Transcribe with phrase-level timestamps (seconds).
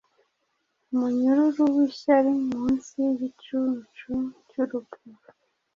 [0.93, 4.13] umunyururu wishyari Munsi y’igicucu
[4.47, 5.03] cyurupfu